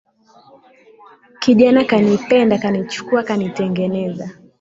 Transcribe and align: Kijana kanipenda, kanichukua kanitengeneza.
Kijana 1.39 1.83
kanipenda, 1.83 2.57
kanichukua 2.57 3.23
kanitengeneza. 3.23 4.29